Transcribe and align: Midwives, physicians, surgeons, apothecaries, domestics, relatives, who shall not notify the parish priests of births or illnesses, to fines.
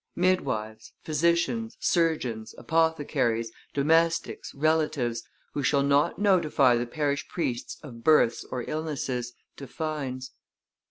Midwives, 0.15 0.93
physicians, 1.03 1.77
surgeons, 1.79 2.55
apothecaries, 2.57 3.51
domestics, 3.71 4.51
relatives, 4.55 5.21
who 5.53 5.61
shall 5.61 5.83
not 5.83 6.17
notify 6.17 6.75
the 6.75 6.87
parish 6.87 7.27
priests 7.27 7.77
of 7.83 8.03
births 8.03 8.43
or 8.45 8.65
illnesses, 8.67 9.33
to 9.57 9.67
fines. 9.67 10.31